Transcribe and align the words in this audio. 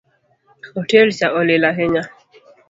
Otel 0.79 1.07
cha 1.17 1.27
olil 1.39 1.63
ahinya 1.69 2.03